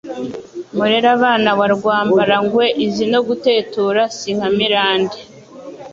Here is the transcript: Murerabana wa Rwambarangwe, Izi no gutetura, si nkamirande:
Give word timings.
Murerabana 0.75 1.49
wa 1.59 1.67
Rwambarangwe, 1.75 2.65
Izi 2.85 3.05
no 3.13 3.19
gutetura, 3.27 4.01
si 4.17 4.29
nkamirande: 4.35 5.19